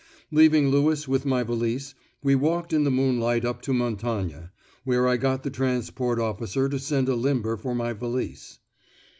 Leaving 0.31 0.69
Lewis 0.69 1.07
with 1.07 1.27
my 1.27 1.43
valise, 1.43 1.93
we 2.23 2.33
walked 2.33 2.73
in 2.73 2.85
the 2.85 2.89
moonlight 2.89 3.45
up 3.45 3.61
to 3.61 3.71
Montagne, 3.71 4.49
where 4.83 5.07
I 5.07 5.15
got 5.15 5.43
the 5.43 5.51
transport 5.51 6.17
officer 6.19 6.67
to 6.67 6.79
send 6.79 7.07
a 7.07 7.13
limber 7.13 7.55
for 7.55 7.75
my 7.75 7.93
valise. 7.93 8.57